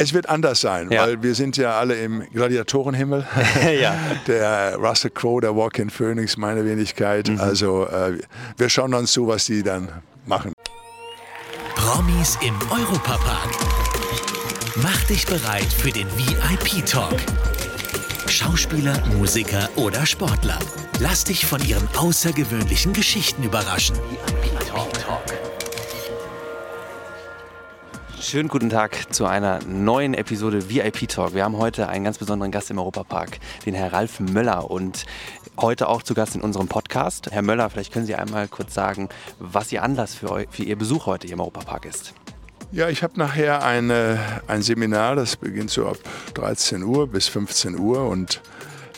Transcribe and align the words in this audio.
Es 0.00 0.12
wird 0.14 0.28
anders 0.28 0.60
sein, 0.60 0.90
Ja. 0.90 1.02
weil 1.02 1.22
wir 1.22 1.34
sind 1.34 1.56
ja 1.56 1.78
alle 1.78 1.94
im 1.96 2.22
Gladiatorenhimmel. 2.32 3.26
Ja. 3.80 3.94
Der 4.26 4.76
Russell 4.76 5.10
Crowe, 5.10 5.40
der 5.40 5.54
Walk-in 5.56 5.90
Phoenix, 5.90 6.36
meine 6.36 6.64
Wenigkeit. 6.64 7.28
Mhm. 7.28 7.40
Also 7.40 7.86
äh, 7.86 8.18
wir 8.56 8.68
schauen 8.68 8.94
uns 8.94 9.12
zu, 9.12 9.26
was 9.26 9.46
die 9.46 9.62
dann 9.62 9.88
machen. 10.26 10.52
Promis 11.74 12.38
im 12.46 12.54
Europapark. 12.70 13.48
Mach 14.82 15.02
dich 15.04 15.26
bereit 15.26 15.66
für 15.72 15.90
den 15.90 16.06
VIP-Talk. 16.16 17.16
Schauspieler, 18.28 18.94
Musiker 19.16 19.68
oder 19.76 20.06
Sportler. 20.06 20.58
Lass 21.00 21.24
dich 21.24 21.46
von 21.46 21.60
ihren 21.64 21.88
außergewöhnlichen 21.96 22.92
Geschichten 22.92 23.42
überraschen. 23.42 23.96
Schönen 28.20 28.48
guten 28.48 28.68
Tag 28.68 29.14
zu 29.14 29.26
einer 29.26 29.60
neuen 29.66 30.12
Episode 30.14 30.68
VIP 30.68 31.08
Talk. 31.08 31.34
Wir 31.34 31.44
haben 31.44 31.56
heute 31.56 31.88
einen 31.88 32.04
ganz 32.04 32.18
besonderen 32.18 32.50
Gast 32.50 32.70
im 32.70 32.78
Europapark, 32.78 33.38
den 33.64 33.74
Herr 33.74 33.92
Ralf 33.92 34.20
Möller 34.20 34.70
und 34.70 35.06
heute 35.58 35.88
auch 35.88 36.02
zu 36.02 36.14
Gast 36.14 36.34
in 36.34 36.40
unserem 36.40 36.68
Podcast. 36.68 37.30
Herr 37.30 37.42
Möller, 37.42 37.70
vielleicht 37.70 37.92
können 37.92 38.06
Sie 38.06 38.14
einmal 38.14 38.48
kurz 38.48 38.74
sagen, 38.74 39.08
was 39.38 39.72
Ihr 39.72 39.82
Anlass 39.82 40.14
für, 40.14 40.44
für 40.50 40.62
Ihr 40.64 40.76
Besuch 40.76 41.06
heute 41.06 41.26
hier 41.26 41.34
im 41.34 41.40
Europapark 41.40 41.84
ist. 41.86 42.12
Ja, 42.72 42.88
ich 42.88 43.02
habe 43.02 43.18
nachher 43.18 43.62
eine, 43.64 44.18
ein 44.46 44.62
Seminar, 44.62 45.16
das 45.16 45.36
beginnt 45.36 45.70
so 45.70 45.86
ab 45.86 45.96
13 46.34 46.82
Uhr 46.82 47.06
bis 47.06 47.28
15 47.28 47.78
Uhr 47.78 48.06
und 48.08 48.42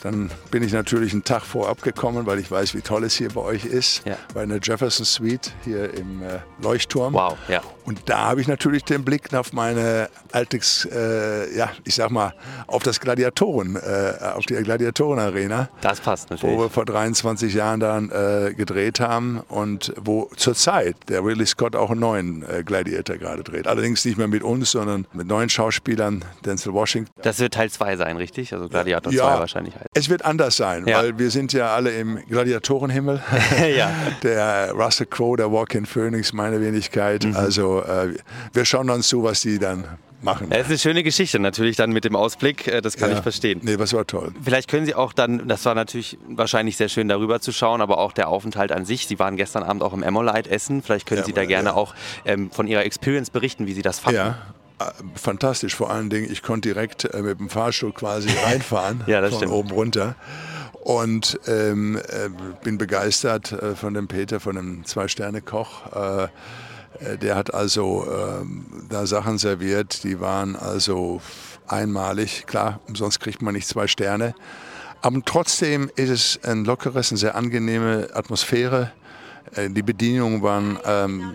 dann 0.03 0.31
bin 0.51 0.63
ich 0.63 0.73
natürlich 0.73 1.13
einen 1.13 1.25
Tag 1.25 1.43
vorab 1.43 1.83
gekommen, 1.83 2.25
weil 2.25 2.39
ich 2.39 2.51
weiß, 2.51 2.75
wie 2.75 2.81
toll 2.81 3.05
es 3.05 3.15
hier 3.17 3.29
bei 3.29 3.43
euch 3.43 3.67
ist, 3.67 4.03
Ja. 4.07 4.17
bei 4.33 4.43
einer 4.43 4.59
Jefferson 4.61 5.05
Suite 5.05 5.53
hier 5.63 5.93
im 5.93 6.23
äh, 6.23 6.39
Leuchtturm. 6.63 7.13
Wow, 7.13 7.37
ja. 7.49 7.61
Und 7.91 8.03
da 8.09 8.19
habe 8.29 8.41
ich 8.41 8.47
natürlich 8.47 8.85
den 8.85 9.05
Blick 9.05 9.35
auf 9.35 9.53
meine 9.53 10.09
Alltags, 10.31 10.85
äh, 10.93 11.57
ja, 11.59 11.71
ich 11.83 11.97
sag 11.97 12.13
mal, 12.13 12.33
auf 12.69 12.85
das 12.85 13.01
Gladiatoren, 13.01 13.75
äh, 13.75 14.13
auf 14.37 14.47
die 14.47 14.55
Gladiatorenarena, 14.55 15.69
Das 15.81 15.99
passt 16.01 16.31
wo 16.31 16.35
natürlich. 16.35 16.57
wir 16.59 16.71
vor 16.71 16.85
23 16.85 17.53
Jahren 17.53 17.81
dann 17.81 18.11
äh, 18.13 18.55
gedreht 18.55 19.01
haben 19.01 19.41
und 19.49 19.93
wo 20.01 20.31
zurzeit 20.37 20.95
der 21.09 21.25
Ridley 21.25 21.47
Scott 21.47 21.75
auch 21.75 21.91
einen 21.91 21.99
neuen 21.99 22.45
äh, 22.49 22.63
Gladiator 22.63 23.17
gerade 23.17 23.43
dreht. 23.43 23.67
Allerdings 23.67 24.05
nicht 24.05 24.19
mehr 24.19 24.29
mit 24.29 24.45
uns, 24.45 24.71
sondern 24.71 25.09
mit 25.13 25.27
neuen 25.27 25.49
Schauspielern, 25.49 26.25
Denzel 26.45 26.73
Washington. 26.73 27.11
Das 27.23 27.41
wird 27.41 27.55
Teil 27.55 27.71
2 27.73 27.97
sein, 27.97 28.17
richtig? 28.19 28.53
Also 28.53 28.69
Gladiator 28.69 29.13
Ja. 29.13 29.25
2 29.35 29.39
wahrscheinlich 29.41 29.75
halt. 29.75 29.89
Es 29.95 30.09
wird 30.09 30.25
anders 30.25 30.57
sein, 30.57 30.87
Ja. 30.87 30.99
weil 30.99 31.19
wir 31.19 31.33
sind 31.33 31.53
ja 31.53 31.75
alle 31.75 31.91
im 31.91 32.21
Gladiatorenhimmel. 32.29 33.21
ja. 33.77 33.91
Der 34.23 34.71
Russell 34.75 35.07
Crowe, 35.07 35.37
der 35.37 35.51
Walk-in 35.51 35.87
Phoenix, 35.87 36.33
meine 36.33 36.61
Wenigkeit. 36.61 37.25
Mhm. 37.25 37.35
Also 37.35 37.80
äh, 37.87 38.15
wir 38.53 38.65
schauen 38.65 38.89
uns 38.91 39.09
zu, 39.09 39.23
was 39.23 39.41
die 39.43 39.59
dann 39.59 39.85
machen. 40.23 40.49
Es 40.51 40.61
ist 40.63 40.69
eine 40.69 40.79
schöne 40.79 41.03
Geschichte 41.03 41.39
natürlich 41.39 41.77
dann 41.77 41.93
mit 41.93 42.05
dem 42.05 42.15
Ausblick, 42.15 42.67
äh, 42.67 42.81
das 42.83 42.97
kann 42.99 43.11
Ja. 43.11 43.17
ich 43.17 43.23
verstehen. 43.23 43.61
Nee, 43.63 43.77
das 43.79 43.93
war 43.95 44.07
toll. 44.07 44.33
Vielleicht 44.43 44.69
können 44.69 44.85
Sie 44.85 44.95
auch 44.95 45.13
dann, 45.15 45.49
das 45.49 45.65
war 45.65 45.75
natürlich 45.75 46.19
wahrscheinlich 46.29 46.77
sehr 46.77 46.89
schön 46.91 47.09
darüber 47.09 47.41
zu 47.41 47.53
schauen, 47.53 47.81
aber 47.81 47.97
auch 47.99 48.13
der 48.13 48.29
Aufenthalt 48.29 48.71
an 48.73 48.85
sich. 48.85 49.07
Sie 49.07 49.19
waren 49.19 49.37
gestern 49.37 49.63
Abend 49.63 49.83
auch 49.83 49.95
im 49.95 50.03
Emolite 50.03 50.51
essen. 50.51 50.83
Vielleicht 50.83 51.07
können 51.07 51.25
Sie 51.25 51.33
da 51.33 51.41
Ja, 51.43 51.49
gerne 51.49 51.71
ja. 51.71 51.75
auch 51.75 51.95
ähm, 52.27 52.51
von 52.51 52.67
Ihrer 52.67 52.85
Experience 52.85 53.31
berichten, 53.31 53.67
wie 53.67 53.73
Sie 53.73 53.83
das 53.83 53.99
fanden. 53.99 54.17
Ja, 54.19 54.39
äh, 54.79 54.85
fantastisch. 55.15 55.75
Vor 55.75 55.91
allen 55.91 56.11
Dingen, 56.11 56.31
ich 56.31 56.43
konnte 56.43 56.69
direkt 56.69 57.07
äh, 57.07 57.23
mit 57.23 57.39
dem 57.41 57.49
Fahrstuhl 57.49 57.93
quasi 57.93 58.29
reinfahren, 58.45 59.03
Ja, 59.07 59.23
das 59.23 59.31
von 59.31 59.39
stimmt. 59.39 59.53
oben 59.55 59.71
runter. 59.71 60.17
Und 60.83 61.39
ähm, 61.47 61.97
äh, 61.97 62.29
bin 62.63 62.77
begeistert 62.79 63.53
äh, 63.53 63.75
von 63.75 63.93
dem 63.95 64.07
Peter, 64.09 64.39
von 64.41 64.57
dem 64.57 64.85
Zwei-Sterne-Koch. 64.85 66.21
Äh, 66.99 67.17
der 67.19 67.37
hat 67.37 67.55
also 67.55 68.07
ähm, 68.11 68.67
da 68.89 69.07
Sachen 69.07 69.39
serviert, 69.39 70.03
die 70.05 70.21
waren 70.21 70.57
also 70.57 71.21
einmalig. 71.69 72.45
Klar, 72.47 72.81
umsonst 72.89 73.21
kriegt 73.21 73.43
man 73.43 73.55
nicht 73.55 73.69
zwei 73.69 73.87
Sterne. 73.87 74.35
Aber 75.03 75.19
trotzdem 75.25 75.91
ist 75.97 76.11
es 76.11 76.41
ein 76.45 76.65
lockeres, 76.65 77.11
eine 77.11 77.19
sehr 77.19 77.35
angenehme 77.35 78.09
Atmosphäre. 78.13 78.93
Äh, 79.55 79.71
Die 79.71 79.83
Bedienungen 79.83 80.43
waren 80.43 80.79
ähm, 80.85 81.35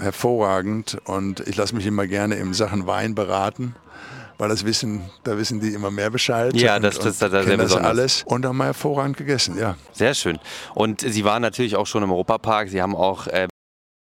hervorragend 0.00 0.98
und 1.04 1.40
ich 1.46 1.56
lasse 1.56 1.74
mich 1.74 1.86
immer 1.86 2.06
gerne 2.06 2.34
in 2.36 2.54
Sachen 2.54 2.86
Wein 2.86 3.14
beraten, 3.14 3.76
weil 4.38 4.48
das 4.48 4.64
wissen, 4.64 5.02
da 5.22 5.36
wissen 5.38 5.60
die 5.60 5.68
immer 5.74 5.90
mehr 5.90 6.10
Bescheid. 6.10 6.54
Ja, 6.56 6.76
und, 6.76 6.82
das- 6.82 6.98
das 6.98 7.06
ist 7.06 7.22
da 7.22 7.26
und 7.26 7.32
sehr 7.32 7.44
kennen 7.44 7.58
das 7.58 7.76
alles 7.76 8.22
und 8.26 8.44
haben 8.46 8.60
hervorragend 8.62 9.16
gegessen, 9.16 9.58
ja. 9.58 9.76
Sehr 9.92 10.14
schön. 10.14 10.38
Und 10.74 11.00
Sie 11.02 11.24
waren 11.24 11.42
natürlich 11.42 11.76
auch 11.76 11.86
schon 11.86 12.02
im 12.02 12.10
Europapark. 12.10 12.68
Sie 12.68 12.82
haben 12.82 12.96
auch 12.96 13.26
äh, 13.28 13.46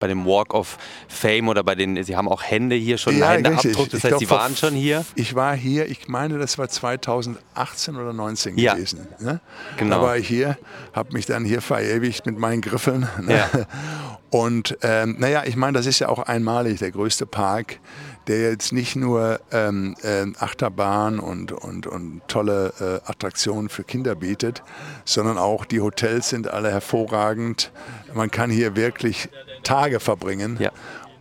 bei 0.03 0.09
dem 0.09 0.27
Walk 0.27 0.53
of 0.53 0.79
Fame 1.07 1.47
oder 1.49 1.63
bei 1.63 1.77
den, 1.77 2.03
Sie 2.03 2.17
haben 2.17 2.27
auch 2.29 2.43
Hände 2.43 2.75
hier 2.75 2.99
schon, 2.99 3.17
Ja, 3.19 3.31
Händeabdruck. 3.31 3.89
Das 3.89 3.99
Ich 4.01 4.05
heißt, 4.05 4.09
glaub, 4.09 4.19
Sie 4.19 4.31
waren 4.31 4.57
schon 4.57 4.75
hier. 4.75 5.05
Ich 5.15 5.37
war 5.37 5.55
hier, 5.55 5.89
ich 5.89 6.09
meine, 6.09 6.39
das 6.39 6.59
war 6.59 6.69
2018 6.69 7.95
oder 7.95 8.13
19 8.13 8.59
Ja. 8.59 8.75
gewesen. 8.75 9.07
Ne? 9.21 9.41
Genau. 9.77 9.99
Da 10.01 10.03
war 10.03 10.17
ich 10.17 10.27
hier, 10.27 10.59
habe 10.93 11.13
mich 11.13 11.27
dann 11.27 11.45
hier 11.45 11.63
verewigt 11.63 12.27
mit 12.27 12.37
meinen 12.37 12.63
Griffeln. 12.63 13.09
Ne? 13.21 13.37
Ja. 13.37 13.49
Und 14.33 14.79
ähm, 14.81 15.17
naja, 15.19 15.43
ich 15.45 15.57
meine, 15.57 15.77
das 15.77 15.85
ist 15.85 15.99
ja 15.99 16.09
auch 16.09 16.19
einmalig 16.19 16.79
der 16.79 16.91
größte 16.91 17.27
Park, 17.27 17.81
der 18.29 18.41
jetzt 18.51 18.73
nicht 18.73 18.97
nur 18.97 19.41
ähm, 19.51 19.95
äh, 20.03 20.25
Achterbahn 20.39 21.19
und, 21.19 21.53
und, 21.53 21.87
und 21.87 22.23
tolle 22.29 22.73
äh, 22.81 23.11
Attraktionen 23.11 23.69
für 23.69 23.85
Kinder 23.85 24.15
bietet, 24.15 24.63
sondern 25.05 25.37
auch 25.37 25.67
die 25.67 25.83
Hotels 25.83 26.31
sind 26.31 26.49
alle 26.49 26.71
hervorragend. 26.71 27.73
Man 28.15 28.31
kann 28.31 28.49
hier 28.49 28.75
wirklich 28.75 29.29
Tage 29.65 30.01
verbringen. 30.01 30.57
Ja. 30.59 30.73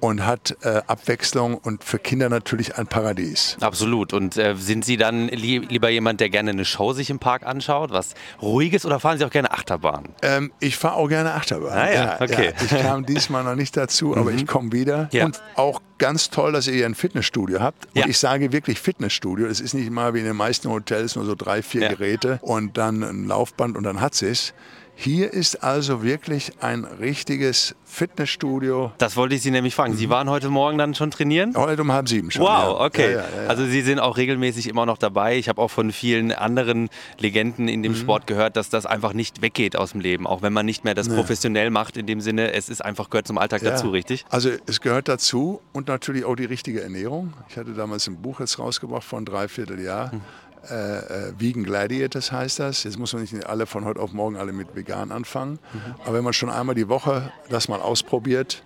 Und 0.01 0.25
hat 0.25 0.57
äh, 0.63 0.81
Abwechslung 0.87 1.55
und 1.57 1.83
für 1.83 1.99
Kinder 1.99 2.27
natürlich 2.27 2.75
ein 2.77 2.87
Paradies. 2.87 3.55
Absolut. 3.61 4.13
Und 4.13 4.35
äh, 4.35 4.55
sind 4.57 4.83
Sie 4.83 4.97
dann 4.97 5.27
li 5.27 5.59
lieber 5.59 5.89
jemand, 5.89 6.19
der 6.19 6.29
gerne 6.29 6.49
eine 6.51 6.65
Show 6.65 6.91
sich 6.93 7.09
im 7.11 7.19
Park 7.19 7.45
anschaut, 7.45 7.91
was 7.91 8.15
ruhiges, 8.41 8.83
oder 8.85 8.99
fahren 8.99 9.19
Sie 9.19 9.25
auch 9.25 9.29
gerne 9.29 9.51
Achterbahn? 9.51 10.09
Ähm, 10.23 10.51
ich 10.59 10.75
fahre 10.75 10.95
auch 10.95 11.07
gerne 11.07 11.33
Achterbahn. 11.35 11.71
Ah 11.77 11.91
ja, 11.93 12.17
okay. 12.19 12.53
Mhm. 12.59 12.65
Ich 12.65 12.81
kam 12.81 13.05
diesmal 13.13 13.43
noch 13.43 13.55
nicht 13.55 13.77
dazu, 13.77 14.17
aber 14.17 14.31
ich 14.31 14.47
komme 14.47 14.71
wieder. 14.71 15.07
Ja. 15.11 15.25
Und 15.25 15.41
auch 15.55 15.79
ganz 15.99 16.31
toll, 16.31 16.51
dass 16.51 16.65
ihr 16.65 16.73
hier 16.73 16.87
ein 16.87 16.95
Fitnessstudio 16.95 17.59
habt. 17.59 17.85
Und 17.85 17.95
Ja. 17.95 18.07
ich 18.07 18.17
sage 18.17 18.51
wirklich 18.51 18.79
Fitnessstudio. 18.79 19.45
Es 19.45 19.61
ist 19.61 19.75
nicht 19.75 19.91
mal 19.91 20.15
wie 20.15 20.19
in 20.19 20.25
den 20.25 20.35
meisten 20.35 20.67
Hotels 20.69 21.15
nur 21.15 21.25
so 21.25 21.35
drei, 21.35 21.61
vier 21.61 21.81
Ja. 21.83 21.89
Geräte 21.89 22.39
und 22.41 22.75
dann 22.77 23.03
ein 23.03 23.25
Laufband 23.27 23.77
und 23.77 23.83
dann 23.83 24.01
hat 24.01 24.19
es. 24.23 24.53
Hier 24.95 25.33
ist 25.33 25.63
also 25.63 26.03
wirklich 26.03 26.51
ein 26.61 26.83
richtiges 26.83 27.75
Fitnessstudio. 27.85 28.91
Das 28.99 29.17
wollte 29.17 29.33
ich 29.33 29.41
Sie 29.41 29.49
nämlich 29.49 29.73
fragen. 29.73 29.95
Sie 29.95 30.09
waren 30.09 30.29
heute 30.29 30.49
Morgen 30.49 30.77
dann 30.77 30.93
schon 30.93 31.09
trainieren? 31.09 31.55
Heute 31.55 31.81
um 31.81 31.91
halb 31.91 32.07
sieben 32.07 32.29
schon. 32.29 32.43
Wow, 32.43 32.49
ja. 32.79 32.85
okay. 32.85 33.13
Ja, 33.13 33.19
ja. 33.19 33.47
Also 33.47 33.65
Sie 33.65 33.81
sind 33.81 33.99
auch 33.99 34.17
regelmäßig 34.17 34.67
immer 34.69 34.85
noch 34.85 34.99
dabei. 34.99 35.37
Ich 35.37 35.49
habe 35.49 35.59
auch 35.59 35.69
von 35.71 35.91
vielen 35.91 36.31
anderen 36.31 36.89
Legenden 37.17 37.67
in 37.67 37.79
Mhm. 37.79 37.83
dem 37.83 37.95
Sport 37.95 38.27
gehört, 38.27 38.55
dass 38.57 38.69
das 38.69 38.85
einfach 38.85 39.13
nicht 39.13 39.41
weggeht 39.41 39.75
aus 39.75 39.93
dem 39.93 40.01
Leben, 40.01 40.27
auch 40.27 40.43
wenn 40.43 40.53
man 40.53 40.67
nicht 40.67 40.83
mehr 40.83 40.93
das 40.93 41.09
professionell 41.09 41.71
macht 41.71 41.97
in 41.97 42.05
dem 42.05 42.21
Sinne. 42.21 42.53
Es 42.53 42.69
ist 42.69 42.85
einfach 42.85 43.09
gehört 43.09 43.27
zum 43.27 43.39
Alltag 43.39 43.63
dazu, 43.63 43.89
richtig? 43.89 44.25
Also 44.29 44.51
es 44.67 44.81
gehört 44.81 45.07
dazu 45.07 45.61
und 45.73 45.87
natürlich 45.87 46.25
auch 46.25 46.35
die 46.35 46.45
richtige 46.45 46.83
Ernährung. 46.83 47.33
Ich 47.49 47.57
hatte 47.57 47.73
damals 47.73 48.07
ein 48.07 48.21
Buch 48.21 48.39
jetzt 48.39 48.59
rausgebracht 48.59 49.03
vor 49.03 49.19
ein 49.19 49.25
Dreivierteljahr. 49.25 50.11
Hm. 50.11 50.21
Äh, 50.69 50.73
äh, 51.29 51.33
Vegan 51.37 51.63
Gladiators 51.63 52.31
heißt 52.31 52.59
das. 52.59 52.83
Jetzt 52.83 52.99
muss 52.99 53.13
man 53.13 53.21
nicht 53.23 53.45
alle 53.47 53.65
von 53.65 53.85
heute 53.85 53.99
auf 53.99 54.13
morgen 54.13 54.37
alle 54.37 54.51
mit 54.53 54.75
vegan 54.75 55.11
anfangen. 55.11 55.53
Mhm. 55.73 55.95
Aber 56.05 56.13
wenn 56.13 56.23
man 56.23 56.33
schon 56.33 56.49
einmal 56.49 56.75
die 56.75 56.87
Woche 56.89 57.31
das 57.49 57.67
mal 57.67 57.79
ausprobiert 57.79 58.63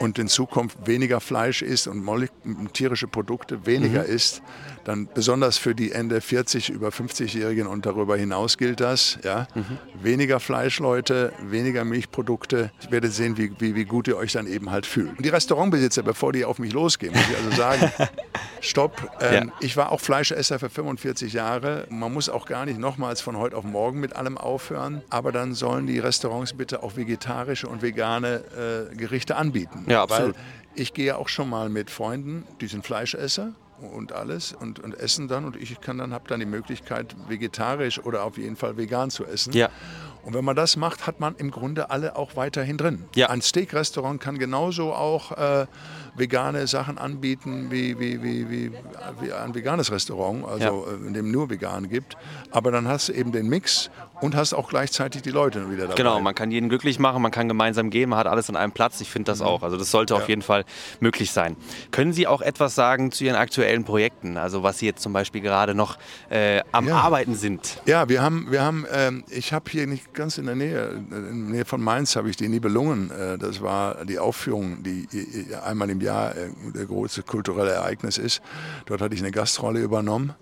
und 0.00 0.18
in 0.18 0.28
Zukunft 0.28 0.86
weniger 0.86 1.20
Fleisch 1.20 1.60
isst 1.62 1.88
und 1.88 2.72
tierische 2.72 3.08
Produkte 3.08 3.66
weniger 3.66 4.04
Mhm. 4.04 4.10
isst, 4.10 4.42
dann 4.84 5.08
besonders 5.12 5.58
für 5.58 5.74
die 5.74 5.92
Ende 5.92 6.20
40, 6.20 6.70
über 6.70 6.88
50-Jährigen 6.90 7.66
und 7.66 7.84
darüber 7.84 8.16
hinaus 8.16 8.56
gilt 8.58 8.80
das. 8.80 9.18
Ja? 9.24 9.48
Mhm. 9.54 9.64
Weniger 10.02 10.40
Fleisch, 10.40 10.78
Leute, 10.78 11.32
weniger 11.42 11.84
Milchprodukte. 11.84 12.70
Ich 12.80 12.90
werde 12.90 13.08
sehen, 13.10 13.36
wie, 13.36 13.52
wie, 13.58 13.74
wie 13.74 13.84
gut 13.84 14.08
ihr 14.08 14.16
euch 14.16 14.32
dann 14.32 14.46
eben 14.46 14.70
halt 14.70 14.86
fühlt. 14.86 15.10
Und 15.18 15.24
die 15.24 15.28
Restaurantbesitzer, 15.30 16.02
bevor 16.04 16.32
die 16.32 16.44
auf 16.44 16.58
mich 16.58 16.72
losgehen, 16.72 17.12
muss 17.12 17.22
ich 17.28 17.36
also 17.36 17.50
sagen, 17.56 17.92
stopp. 18.60 19.10
Ähm, 19.20 19.48
Ja. 19.48 19.54
Ich 19.60 19.76
war 19.76 19.92
auch 19.92 20.00
Fleischesser 20.00 20.58
für 20.58 20.70
45 20.70 21.32
Jahre. 21.32 21.86
Man 21.90 22.12
muss 22.12 22.28
auch 22.28 22.46
gar 22.46 22.64
nicht 22.66 22.78
nochmals 22.78 23.20
von 23.20 23.36
heute 23.36 23.56
auf 23.56 23.64
morgen 23.64 24.00
mit 24.00 24.16
allem 24.16 24.38
aufhören. 24.38 25.02
Aber 25.10 25.32
dann 25.32 25.54
sollen 25.54 25.86
die 25.86 25.98
Restaurants 25.98 26.52
bitte 26.52 26.82
auch 26.82 26.96
vegetarische 26.96 27.68
und 27.68 27.82
vegane 27.82 28.42
äh, 28.92 28.94
Gerichte 28.96 29.36
anbieten. 29.36 29.84
Ja, 29.88 30.02
absolut. 30.02 30.34
Weil 30.34 30.42
ich 30.74 30.94
gehe 30.94 31.16
auch 31.16 31.28
schon 31.28 31.48
mal 31.50 31.68
mit 31.68 31.90
Freunden, 31.90 32.44
die 32.60 32.66
sind 32.66 32.84
Fleischesser 32.86 33.52
und 33.80 34.12
alles 34.12 34.52
und, 34.52 34.80
und 34.80 34.94
essen 34.94 35.28
dann 35.28 35.44
und 35.44 35.56
ich 35.56 35.80
kann 35.80 35.98
dann 35.98 36.12
habe 36.12 36.24
dann 36.28 36.40
die 36.40 36.46
Möglichkeit 36.46 37.14
vegetarisch 37.28 37.98
oder 37.98 38.24
auf 38.24 38.38
jeden 38.38 38.56
Fall 38.56 38.76
vegan 38.76 39.10
zu 39.10 39.24
essen. 39.24 39.52
Ja. 39.52 39.70
Und 40.22 40.34
wenn 40.34 40.44
man 40.44 40.56
das 40.56 40.76
macht, 40.76 41.06
hat 41.06 41.20
man 41.20 41.36
im 41.36 41.50
Grunde 41.50 41.90
alle 41.90 42.16
auch 42.16 42.36
weiterhin 42.36 42.76
drin. 42.76 43.04
Ja. 43.14 43.30
Ein 43.30 43.40
Steak-Restaurant 43.40 44.20
kann 44.20 44.38
genauso 44.38 44.92
auch 44.92 45.32
äh, 45.32 45.66
vegane 46.16 46.66
Sachen 46.66 46.98
anbieten 46.98 47.70
wie, 47.70 47.98
wie, 47.98 48.22
wie, 48.22 48.50
wie, 48.50 48.72
wie 49.20 49.32
ein 49.32 49.54
veganes 49.54 49.90
Restaurant, 49.90 50.44
also 50.44 50.86
äh, 50.86 51.06
in 51.06 51.14
dem 51.14 51.30
nur 51.30 51.48
vegan 51.48 51.88
gibt. 51.88 52.16
Aber 52.50 52.70
dann 52.70 52.88
hast 52.88 53.08
du 53.08 53.12
eben 53.12 53.32
den 53.32 53.48
Mix 53.48 53.90
und 54.20 54.34
hast 54.34 54.52
auch 54.52 54.68
gleichzeitig 54.68 55.22
die 55.22 55.30
Leute 55.30 55.70
wieder 55.70 55.82
dabei. 55.82 55.94
Genau, 55.94 56.20
man 56.20 56.34
kann 56.34 56.50
jeden 56.50 56.68
glücklich 56.68 56.98
machen, 56.98 57.22
man 57.22 57.30
kann 57.30 57.48
gemeinsam 57.48 57.90
gehen, 57.90 58.10
man 58.10 58.18
hat 58.18 58.26
alles 58.26 58.48
an 58.48 58.56
einem 58.56 58.72
Platz. 58.72 59.00
Ich 59.00 59.10
finde 59.10 59.30
das 59.30 59.40
auch. 59.40 59.62
Also 59.62 59.76
das 59.76 59.90
sollte 59.90 60.14
auf 60.14 60.28
jeden 60.28 60.42
Fall 60.42 60.64
möglich 61.00 61.30
sein. 61.30 61.56
Können 61.90 62.12
Sie 62.12 62.26
auch 62.26 62.40
etwas 62.40 62.74
sagen 62.74 63.12
zu 63.12 63.24
Ihren 63.24 63.36
aktuellen 63.36 63.67
Projekten? 63.84 64.36
Also 64.36 64.62
was 64.62 64.78
Sie 64.78 64.86
jetzt 64.86 65.02
zum 65.02 65.12
Beispiel 65.12 65.40
gerade 65.40 65.74
noch 65.74 65.98
äh, 66.30 66.62
am 66.72 66.88
Ja. 66.88 66.96
Arbeiten 66.96 67.34
sind? 67.34 67.80
Ja, 67.86 68.08
wir 68.08 68.22
haben, 68.22 68.48
wir 68.50 68.62
haben, 68.62 68.86
ähm, 68.92 69.24
ich 69.28 69.52
habe 69.52 69.70
hier 69.70 69.86
nicht 69.86 70.14
ganz 70.14 70.38
in 70.38 70.46
der 70.46 70.54
Nähe, 70.54 70.88
in 70.90 71.10
der 71.10 71.20
Nähe 71.32 71.64
von 71.64 71.80
Mainz 71.82 72.16
habe 72.16 72.30
ich 72.30 72.36
die 72.36 72.48
Nibelungen. 72.48 73.10
Äh, 73.10 73.38
das 73.38 73.60
war 73.60 74.04
die 74.04 74.18
Aufführung, 74.18 74.82
die 74.82 75.06
äh, 75.12 75.54
einmal 75.56 75.90
im 75.90 76.00
Jahr 76.00 76.36
äh, 76.36 76.50
der 76.74 76.86
große 76.86 77.22
kulturelle 77.22 77.70
Ereignis 77.72 78.18
ist. 78.18 78.40
Dort 78.86 79.00
hatte 79.00 79.14
ich 79.14 79.20
eine 79.20 79.30
Gastrolle 79.30 79.80
übernommen, 79.80 80.34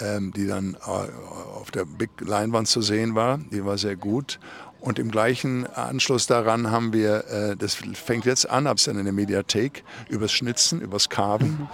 ähm, 0.00 0.32
die 0.32 0.46
dann 0.46 0.74
äh, 0.74 0.78
auf 0.88 1.70
der 1.70 1.84
Big 1.84 2.10
Leinwand 2.20 2.68
zu 2.68 2.82
sehen 2.82 3.14
war. 3.14 3.38
Die 3.50 3.64
war 3.64 3.78
sehr 3.78 3.96
gut. 3.96 4.38
Und 4.82 4.98
im 4.98 5.12
gleichen 5.12 5.64
Anschluss 5.66 6.26
daran 6.26 6.72
haben 6.72 6.92
wir, 6.92 7.24
äh, 7.28 7.56
das 7.56 7.76
fängt 7.76 8.24
jetzt 8.24 8.50
an, 8.50 8.64
dann 8.64 8.98
in 8.98 9.04
der 9.04 9.12
Mediathek, 9.12 9.84
übers 10.08 10.32
Schnitzen, 10.32 10.80
übers 10.80 11.08
Carven. 11.08 11.68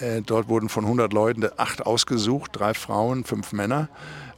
Äh, 0.00 0.22
dort 0.22 0.48
wurden 0.48 0.68
von 0.68 0.84
100 0.84 1.12
Leuten 1.12 1.46
acht 1.56 1.86
ausgesucht, 1.86 2.52
drei 2.54 2.74
Frauen, 2.74 3.24
fünf 3.24 3.52
Männer. 3.52 3.88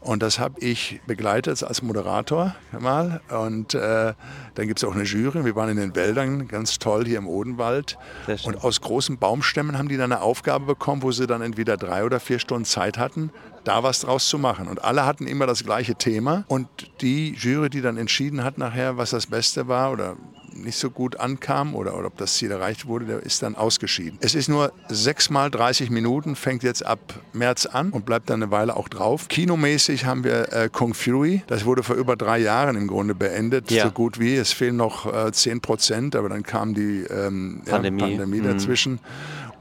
Und 0.03 0.20
das 0.23 0.41
habe 0.41 0.59
ich 0.59 1.00
begleitet 1.06 1.62
als 1.62 1.81
Moderator 1.81 2.56
mal. 2.79 3.20
Und 3.29 3.75
äh, 3.75 4.14
dann 4.55 4.67
gibt 4.67 4.82
es 4.82 4.85
auch 4.85 4.94
eine 4.94 5.05
Jury. 5.05 5.44
Wir 5.44 5.55
waren 5.55 5.69
in 5.69 5.76
den 5.76 5.94
Wäldern, 5.94 6.49
ganz 6.49 6.81
toll 6.81 7.06
hier 7.06 7.19
im 7.19 7.29
Odenwald. 7.29 7.99
Und 8.44 8.64
aus 8.64 8.81
großen 8.81 9.19
Baumstämmen 9.19 9.79
haben 9.79 9.88
die 9.88 9.97
dann 9.97 10.11
eine 10.11 10.23
Aufgabe 10.23 10.67
bekommen, 10.67 11.03
wo 11.03 11.12
sie 11.12 11.29
dann 11.29 11.41
entweder 11.41 11.76
drei 11.76 12.05
oder 12.05 12.19
vier 12.19 12.41
Stunden 12.41 12.65
Zeit 12.65 12.99
hatten, 12.99 13.31
da 13.62 13.85
was 13.85 14.00
draus 14.00 14.29
zu 14.29 14.38
machen. 14.38 14.67
Und 14.67 14.82
alle 14.82 15.06
hatten 15.06 15.29
immer 15.29 15.47
das 15.47 15.62
gleiche 15.62 15.94
Thema. 15.94 16.44
Und 16.49 16.67
die 17.00 17.35
Jury, 17.35 17.70
die 17.70 17.81
dann 17.81 17.97
entschieden 17.97 18.43
hat 18.43 18.58
nachher, 18.58 18.97
was 18.97 19.11
das 19.11 19.29
Beste 19.29 19.69
war 19.69 19.93
oder 19.93 20.17
nicht 20.64 20.79
so 20.79 20.91
gut 20.91 21.19
ankam 21.20 21.75
oder, 21.75 21.97
oder 21.97 22.06
ob 22.09 22.17
das 22.17 22.35
Ziel 22.35 22.50
erreicht 22.50 22.87
wurde, 22.87 23.05
der 23.06 23.20
ist 23.23 23.43
dann 23.43 23.55
ausgeschieden. 23.56 24.19
Es 24.20 24.35
ist 24.35 24.49
nur 24.49 24.73
sechs 24.88 25.31
mal 25.31 25.50
30 25.50 25.91
Minuten, 25.91 26.37
fängt 26.37 26.62
jetzt 26.62 26.85
ab 26.85 27.00
März 27.32 27.67
an 27.67 27.91
und 27.91 28.05
bleibt 28.06 28.31
dann 28.31 28.43
eine 28.43 28.50
Weile 28.50 28.76
auch 28.76 28.88
drauf. 28.88 29.29
Kinomäßig 29.29 30.05
haben 30.06 30.25
wir 30.25 30.53
äh, 30.53 30.69
Kung 30.70 30.94
Fury. 30.94 31.43
Das 31.47 31.64
wurde 31.64 31.82
vor 31.82 31.97
über 31.97 32.17
drei 32.17 32.38
Jahren 32.38 32.76
im 32.76 32.87
Grunde 32.87 33.14
beendet, 33.14 33.70
Ja. 33.70 33.85
so 33.85 33.91
gut 33.91 34.19
wie. 34.19 34.37
Es 34.37 34.53
fehlen 34.53 34.76
noch 34.76 35.12
äh, 35.12 35.32
10 35.32 35.61
Prozent, 35.61 36.17
aber 36.17 36.29
dann 36.29 36.43
kam 36.43 36.75
die 36.75 37.05
ähm, 37.11 37.62
Pandemie. 37.67 38.00
Ja, 38.03 38.08
Pandemie 38.08 38.41
Mhm. 38.43 38.99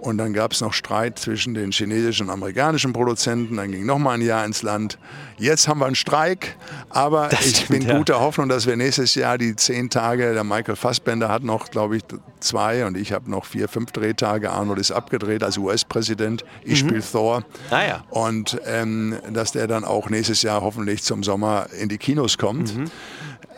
Und 0.01 0.17
dann 0.17 0.33
gab 0.33 0.51
es 0.51 0.61
noch 0.61 0.73
Streit 0.73 1.19
zwischen 1.19 1.53
den 1.53 1.71
chinesischen 1.71 2.27
und 2.27 2.33
amerikanischen 2.33 2.91
Produzenten. 2.91 3.57
Dann 3.57 3.71
ging 3.71 3.85
noch 3.85 3.99
mal 3.99 4.13
ein 4.13 4.21
Jahr 4.21 4.43
ins 4.43 4.63
Land. 4.63 4.97
Jetzt 5.37 5.67
haben 5.67 5.79
wir 5.79 5.85
einen 5.85 5.93
Streik, 5.93 6.57
aber 6.89 7.27
Das 7.29 7.45
ich 7.45 7.57
stimmt, 7.57 7.69
bin 7.69 7.87
ja. 7.87 7.97
guter 7.97 8.19
Hoffnung, 8.19 8.49
dass 8.49 8.65
wir 8.65 8.75
nächstes 8.75 9.13
Jahr 9.13 9.37
die 9.37 9.55
zehn 9.55 9.91
Tage, 9.91 10.33
der 10.33 10.43
Michael 10.43 10.75
Fassbender 10.75 11.29
hat 11.29 11.43
noch, 11.43 11.69
glaube 11.69 11.97
ich, 11.97 12.03
zwei 12.39 12.83
und 12.87 12.97
ich 12.97 13.13
habe 13.13 13.29
noch 13.29 13.45
vier, 13.45 13.67
fünf 13.67 13.91
Drehtage. 13.91 14.49
Arnold 14.49 14.79
ist 14.79 14.91
abgedreht 14.91 15.43
als 15.43 15.59
US-Präsident. 15.59 16.45
Ich 16.63 16.79
spiele 16.79 17.03
Thor. 17.03 17.43
Ah 17.69 17.83
ja. 17.83 18.03
Und 18.09 18.59
ähm, 18.65 19.17
dass 19.31 19.51
der 19.51 19.67
dann 19.67 19.83
auch 19.83 20.09
nächstes 20.09 20.41
Jahr 20.41 20.61
hoffentlich 20.61 21.03
zum 21.03 21.21
Sommer 21.23 21.67
in 21.79 21.89
die 21.89 21.99
Kinos 21.99 22.39
kommt. 22.39 22.73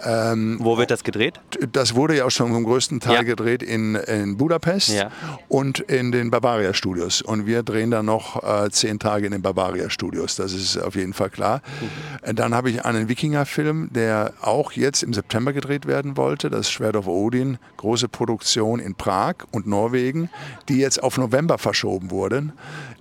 Wo 0.06 0.78
wird 0.78 0.92
das 0.92 1.04
gedreht? 1.04 1.40
Das 1.72 1.96
wurde 1.96 2.18
ja 2.18 2.26
auch 2.26 2.32
schon 2.32 2.52
zum 2.54 2.64
größten 2.64 3.00
Teil 3.00 3.16
Ja. 3.16 3.22
gedreht 3.24 3.64
in, 3.64 3.96
in 3.96 4.38
Budapest 4.38 4.90
Ja. 4.90 5.10
und 5.48 5.80
in 5.80 6.12
den 6.12 6.30
Bavaria 6.32 6.74
Studios. 6.74 7.22
Und 7.22 7.46
wir 7.46 7.64
drehen 7.64 7.92
dann 7.92 8.06
noch 8.06 8.44
äh, 8.44 8.70
zehn 8.70 9.00
Tage 9.00 9.26
in 9.26 9.32
den 9.32 9.42
Bavaria 9.42 9.90
Studios. 9.90 10.36
Das 10.36 10.54
ist 10.54 10.78
auf 10.78 10.96
jeden 10.96 11.14
Fall 11.14 11.30
klar. 11.30 11.62
Äh, 12.22 12.34
Dann 12.34 12.54
habe 12.54 12.70
ich 12.70 12.84
einen 12.86 13.08
Wikinger-Film, 13.10 13.90
der 13.94 14.34
auch 14.42 14.72
jetzt 14.74 15.04
im 15.04 15.14
September 15.14 15.54
gedreht 15.54 15.86
werden 15.88 16.18
wollte. 16.18 16.50
Das 16.50 16.70
Schwert 16.70 16.96
of 16.96 17.08
Odin, 17.08 17.58
große 17.78 18.10
Produktion 18.10 18.80
in 18.80 18.96
Prag 18.96 19.36
und 19.52 19.68
Norwegen, 19.68 20.30
die 20.70 20.78
jetzt 20.80 21.02
auf 21.02 21.18
November 21.18 21.58
verschoben 21.58 22.12
wurden. 22.12 22.54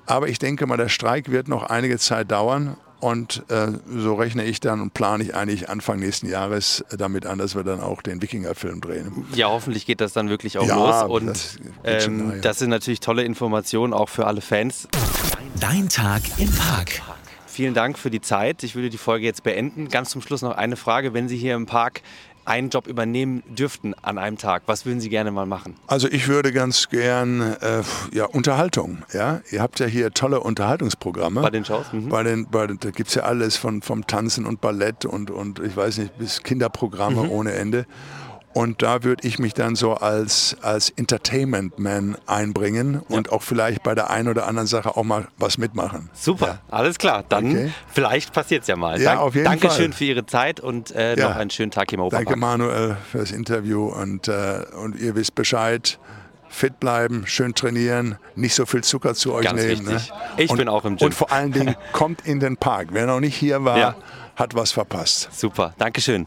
Aber 0.06 0.28
ich 0.28 0.38
denke 0.38 0.66
mal, 0.66 0.76
der 0.76 0.88
Streik 0.88 1.30
wird 1.30 1.48
noch 1.48 1.64
einige 1.64 1.98
Zeit 1.98 2.30
dauern. 2.30 2.76
Und 3.02 3.42
äh, 3.48 3.66
so 3.92 4.14
rechne 4.14 4.44
ich 4.44 4.60
dann 4.60 4.80
und 4.80 4.94
plane 4.94 5.24
ich 5.24 5.34
eigentlich 5.34 5.68
Anfang 5.68 5.98
nächsten 5.98 6.28
Jahres 6.28 6.84
äh, 6.92 6.96
damit 6.96 7.26
an, 7.26 7.36
dass 7.38 7.56
wir 7.56 7.64
dann 7.64 7.80
auch 7.80 8.00
den 8.00 8.22
Wikinger-Film 8.22 8.80
drehen. 8.80 9.26
Ja, 9.34 9.48
hoffentlich 9.48 9.86
geht 9.86 10.00
das 10.00 10.12
dann 10.12 10.28
wirklich 10.28 10.56
auch 10.56 10.68
Ja, 10.68 11.02
los. 11.02 11.10
Und 11.10 11.26
das 11.26 11.56
ähm, 11.82 12.28
nahe. 12.28 12.40
das 12.40 12.60
sind 12.60 12.70
natürlich 12.70 13.00
tolle 13.00 13.24
Informationen 13.24 13.92
auch 13.92 14.08
für 14.08 14.28
alle 14.28 14.40
Fans. 14.40 14.86
Dein 15.58 15.88
Tag 15.88 16.22
im 16.38 16.48
Park. 16.52 17.02
Vielen 17.44 17.74
Dank 17.74 17.98
für 17.98 18.08
die 18.08 18.20
Zeit. 18.20 18.62
Ich 18.62 18.76
würde 18.76 18.88
die 18.88 18.98
Folge 18.98 19.26
jetzt 19.26 19.42
beenden. 19.42 19.88
Ganz 19.88 20.10
zum 20.10 20.22
Schluss 20.22 20.42
noch 20.42 20.56
eine 20.56 20.76
Frage. 20.76 21.12
Wenn 21.12 21.28
Sie 21.28 21.36
hier 21.36 21.56
im 21.56 21.66
Park 21.66 22.02
einen 22.44 22.70
Job 22.70 22.86
übernehmen 22.86 23.42
dürften 23.46 23.94
an 24.02 24.18
einem 24.18 24.36
Tag, 24.38 24.62
was 24.66 24.84
würden 24.86 25.00
Sie 25.00 25.08
gerne 25.08 25.30
mal 25.30 25.46
machen? 25.46 25.76
Also 25.86 26.08
ich 26.08 26.28
würde 26.28 26.52
ganz 26.52 26.88
gern 26.88 27.40
äh, 27.40 27.82
ja, 28.12 28.24
Unterhaltung. 28.24 28.98
Ja? 29.12 29.40
Ihr 29.50 29.60
habt 29.62 29.80
ja 29.80 29.86
hier 29.86 30.12
tolle 30.12 30.40
Unterhaltungsprogramme. 30.40 31.40
Bei 31.40 31.50
den 31.50 31.64
Shows? 31.64 31.92
Mhm. 31.92 32.08
Bei 32.08 32.22
den, 32.22 32.46
bei 32.50 32.66
den, 32.66 32.78
da 32.80 32.90
gibt 32.90 33.08
es 33.10 33.14
ja 33.14 33.22
alles 33.22 33.56
von, 33.56 33.82
vom 33.82 34.06
Tanzen 34.06 34.46
und 34.46 34.60
Ballett 34.60 35.04
und, 35.04 35.30
und 35.30 35.60
ich 35.60 35.76
weiß 35.76 35.98
nicht, 35.98 36.18
bis 36.18 36.42
Kinderprogramme 36.42 37.22
Mhm. 37.24 37.30
ohne 37.30 37.52
Ende. 37.52 37.86
Und 38.54 38.82
da 38.82 39.02
würde 39.02 39.26
ich 39.26 39.38
mich 39.38 39.54
dann 39.54 39.76
so 39.76 39.94
als, 39.94 40.56
als 40.60 40.90
Entertainment-Man 40.90 42.16
einbringen 42.26 43.00
und 43.08 43.32
auch 43.32 43.42
vielleicht 43.42 43.82
bei 43.82 43.94
der 43.94 44.10
einen 44.10 44.28
oder 44.28 44.46
anderen 44.46 44.66
Sache 44.66 44.96
auch 44.96 45.04
mal 45.04 45.28
was 45.38 45.56
mitmachen. 45.58 46.10
Super, 46.12 46.60
alles 46.70 46.98
klar. 46.98 47.24
Dann 47.28 47.46
Okay. 47.50 47.72
vielleicht 47.92 48.32
passiert 48.32 48.62
es 48.62 48.68
ja 48.68 48.76
mal. 48.76 49.00
Ja, 49.00 49.18
auf 49.20 49.34
jeden 49.34 49.46
Dankeschön 49.46 49.92
Fall. 49.92 49.98
für 49.98 50.04
Ihre 50.04 50.26
Zeit 50.26 50.60
und 50.60 50.90
äh, 50.94 51.16
Ja. 51.18 51.30
noch 51.30 51.36
einen 51.36 51.50
schönen 51.50 51.70
Tag 51.70 51.88
hier 51.90 51.96
im 51.96 52.00
Europapark. 52.02 52.26
Danke 52.26 52.38
Manuel 52.38 52.96
für 53.10 53.18
das 53.18 53.30
Interview 53.32 53.86
und, 53.86 54.28
äh, 54.28 54.64
und 54.82 54.96
ihr 54.96 55.14
wisst 55.14 55.34
Bescheid. 55.34 55.98
Fit 56.48 56.78
bleiben, 56.78 57.26
schön 57.26 57.54
trainieren, 57.54 58.18
nicht 58.34 58.54
so 58.54 58.66
viel 58.66 58.84
Zucker 58.84 59.14
zu 59.14 59.32
euch 59.32 59.44
Ganz 59.44 59.62
nehmen. 59.62 59.86
Ne? 59.86 59.98
Ich 60.36 60.50
und, 60.50 60.58
bin 60.58 60.68
auch 60.68 60.84
im 60.84 60.96
Gym. 60.96 61.06
Und 61.06 61.14
vor 61.14 61.32
allen 61.32 61.50
Dingen 61.52 61.74
kommt 61.92 62.26
in 62.26 62.40
den 62.40 62.58
Park. 62.58 62.88
Wer 62.92 63.06
noch 63.06 63.20
nicht 63.20 63.34
hier 63.36 63.64
war, 63.64 63.78
Ja. 63.78 63.94
hat 64.36 64.54
was 64.54 64.70
verpasst. 64.72 65.30
Super, 65.32 65.72
Dankeschön. 65.78 66.26